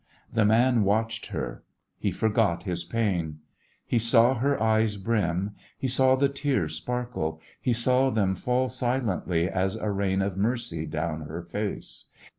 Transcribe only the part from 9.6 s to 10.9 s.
a rain of mercy